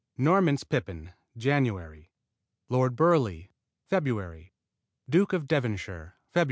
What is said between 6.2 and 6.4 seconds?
Feb.